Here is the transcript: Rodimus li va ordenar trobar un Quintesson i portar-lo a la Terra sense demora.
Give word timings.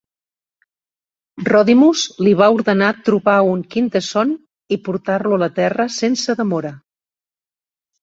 Rodimus 1.49 2.05
li 2.23 2.33
va 2.41 2.49
ordenar 2.57 2.89
trobar 3.11 3.37
un 3.53 3.63
Quintesson 3.77 4.35
i 4.79 4.83
portar-lo 4.91 5.41
a 5.41 5.43
la 5.47 5.55
Terra 5.63 5.91
sense 6.01 6.41
demora. 6.45 6.77